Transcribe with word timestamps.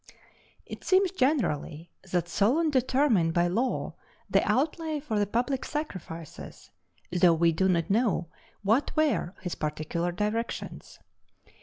It 0.65 0.83
seems 0.83 1.11
generally 1.11 1.91
that 2.11 2.27
Solon 2.27 2.71
determined 2.71 3.35
by 3.35 3.45
law 3.45 3.93
the 4.27 4.43
outlay 4.51 4.99
for 4.99 5.19
the 5.19 5.27
public 5.27 5.63
sacrifices, 5.63 6.71
though 7.11 7.35
we 7.35 7.51
do 7.51 7.69
not 7.69 7.91
know 7.91 8.27
what 8.63 8.91
were 8.95 9.35
his 9.41 9.53
particular 9.53 10.11
directions. 10.11 10.97